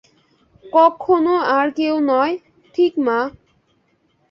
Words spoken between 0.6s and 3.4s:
ককখনো আর কেউ নয়, ঠিক মা!